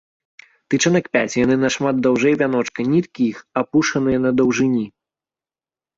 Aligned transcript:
Тычынак 0.73 1.09
пяць, 1.17 1.37
яны 1.45 1.57
нашмат 1.65 1.95
даўжэй 2.07 2.35
вяночка, 2.43 2.79
ніткі 2.95 3.21
іх 3.35 3.45
апушаныя 3.65 4.17
на 4.29 4.37
даўжыні. 4.43 4.85